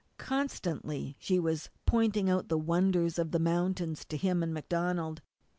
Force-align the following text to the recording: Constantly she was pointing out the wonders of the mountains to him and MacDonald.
Constantly 0.17 1.15
she 1.19 1.37
was 1.39 1.69
pointing 1.85 2.27
out 2.27 2.47
the 2.47 2.57
wonders 2.57 3.19
of 3.19 3.29
the 3.29 3.37
mountains 3.37 4.03
to 4.03 4.17
him 4.17 4.41
and 4.41 4.51
MacDonald. 4.51 5.21